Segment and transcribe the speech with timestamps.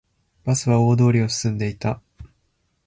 [0.45, 2.01] バスは大通りを進んでいた